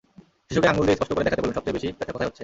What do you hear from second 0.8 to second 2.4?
দিয়ে স্পষ্ট করে দেখাতে বলুন, সবচেয়ে বেশি ব্যথা কোথায় হচ্ছে।